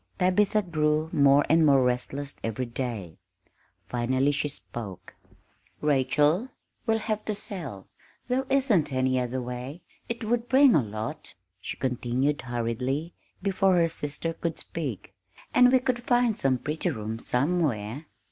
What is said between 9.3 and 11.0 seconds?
way. It would bring a